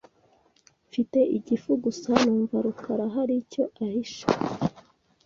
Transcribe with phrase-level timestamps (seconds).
[0.87, 4.25] Mfite igifu gusa numva rukara hari icyo ahishe.